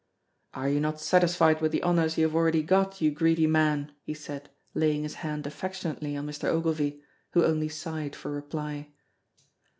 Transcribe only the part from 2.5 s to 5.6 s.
got, you greedy man?" he said, laying his hand